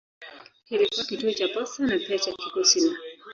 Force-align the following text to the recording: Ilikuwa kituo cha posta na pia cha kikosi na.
Ilikuwa 0.69 1.05
kituo 1.05 1.31
cha 1.33 1.47
posta 1.47 1.83
na 1.83 1.99
pia 1.99 2.19
cha 2.19 2.31
kikosi 2.31 2.81
na. 2.89 2.95